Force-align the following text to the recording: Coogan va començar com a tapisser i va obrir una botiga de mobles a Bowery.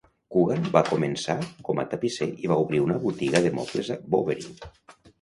Coogan 0.35 0.63
va 0.77 0.81
començar 0.87 1.35
com 1.69 1.83
a 1.83 1.87
tapisser 1.93 2.31
i 2.47 2.51
va 2.55 2.59
obrir 2.65 2.83
una 2.89 2.99
botiga 3.07 3.45
de 3.49 3.57
mobles 3.63 3.97
a 3.99 4.03
Bowery. 4.17 4.53